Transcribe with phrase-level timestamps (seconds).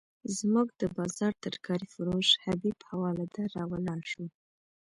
[0.37, 4.25] زموږ د بازار ترکاري فروش حبیب حوالدار راولاړ شو.